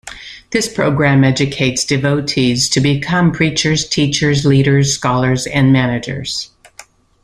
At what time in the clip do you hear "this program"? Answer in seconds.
0.49-1.23